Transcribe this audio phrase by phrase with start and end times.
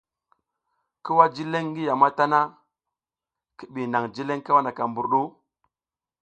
[1.03, 2.39] Ki wah jileƞ ngi yam a ta sina,
[3.63, 5.21] i ɓi naƞ jileƞ kawaka mbur ɗu.